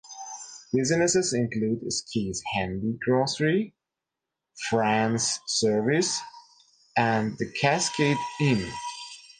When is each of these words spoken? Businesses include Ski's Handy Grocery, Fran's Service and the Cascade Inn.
Businesses 0.73 1.31
include 1.31 1.93
Ski's 1.93 2.41
Handy 2.55 2.97
Grocery, 2.99 3.75
Fran's 4.67 5.39
Service 5.45 6.19
and 6.97 7.37
the 7.37 7.51
Cascade 7.51 8.17
Inn. 8.39 8.67